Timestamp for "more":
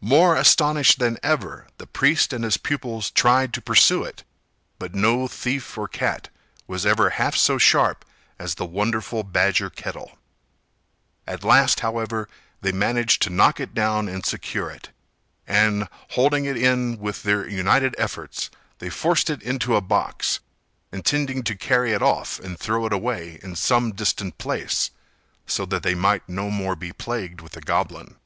0.00-0.34, 26.50-26.74